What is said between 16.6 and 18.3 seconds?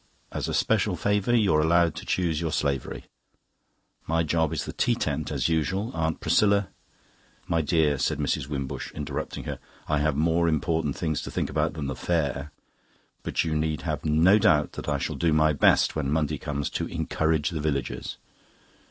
to encourage the villagers."